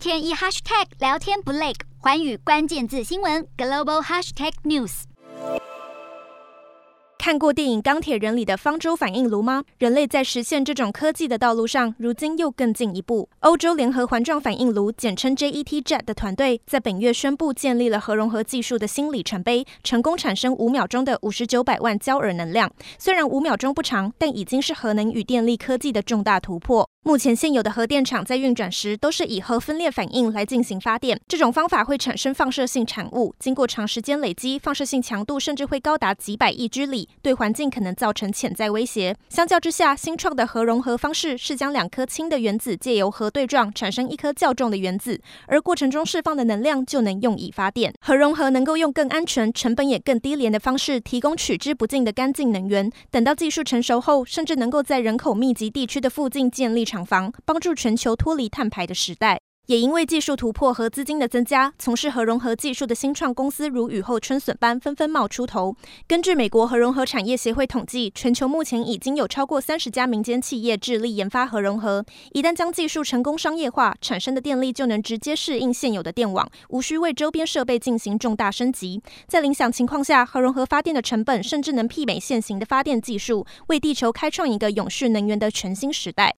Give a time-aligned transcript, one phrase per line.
[0.00, 5.02] 天一 hashtag 聊天不累，寰宇关键字新闻 global hashtag news。
[7.18, 9.62] 看过电影《钢铁人》里的方舟反应炉吗？
[9.76, 13.28] 人类在实现这种科技的道路上，如今又更进一步。
[13.40, 22.72] 欧洲联合环状反应炉（简称 JETJET） 的团队在本月宣布建立了核融合技术的新里程碑，成功产生五秒钟的五十九百万焦耳能量。
[22.98, 26.88] 虽然五秒钟不长，但已经是核能与电力科技的重大突破。
[27.02, 31.18] 目前现有的核电厂在运转时，都是以核分裂反应来进行发电。
[31.26, 39.16] 这种方法会产生放射性产物，经过长时间累积，放射性强度甚至会高达几百亿之里，对环境可能造成潜在威胁。
[39.30, 47.94] 相较之下，新创的核融合方式是将两颗轻的原子借由核对撞，产生一颗较重的原子，而过程中释放的能量就能用以发电。
[48.02, 52.92] 核融合能够用更安全、成本也更低廉的方式，提供取之不尽的干净能源。
[53.10, 59.40] 等到技术成熟后，甚至能够在人口密集地区的附近建立厂房，帮助全球脱离碳排的时代。
[59.66, 65.76] 也因为技术突破和资金的增加，从事核融合技术的新创公司如雨后春笋般纷纷冒出头。
[66.08, 72.04] 根据美国核融合产业协会统计，全球目前已经有超过三十家民间企业致力研发核融合。
[72.32, 79.00] 一旦将技术成功商业化，产生的电力就能直接适应现有的电网，无需为周边设备进行重大升级。
[79.28, 86.28] 在理想情况下，核融合发电的成本甚至能媲美现行的发电技术，为地球开创一个永续能源的全新时代。